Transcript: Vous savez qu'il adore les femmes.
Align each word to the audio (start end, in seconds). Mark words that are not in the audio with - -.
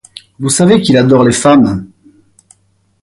Vous 0.39 0.49
savez 0.49 0.81
qu'il 0.81 0.97
adore 0.97 1.23
les 1.23 1.31
femmes. 1.31 1.87